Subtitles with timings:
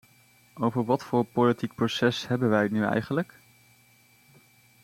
[0.57, 3.39] Over wat voor politiek proces hebben wij het nou eigenlijk?